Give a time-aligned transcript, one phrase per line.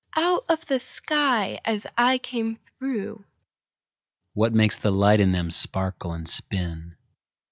[0.17, 3.23] Out of the sky as I came through.
[4.33, 6.95] What makes the light in them sparkle and spin?